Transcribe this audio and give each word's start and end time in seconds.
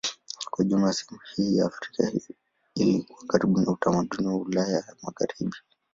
Kwa 0.51 0.65
jumla 0.65 0.93
sehemu 0.93 1.19
hii 1.35 1.57
ya 1.57 1.65
Afrika 1.65 2.11
ilikuwa 2.75 3.23
karibu 3.27 3.61
na 3.61 3.71
utamaduni 3.71 4.27
wa 4.27 4.35
Ulaya 4.37 4.75
ya 4.75 4.95
Magharibi. 5.03 5.57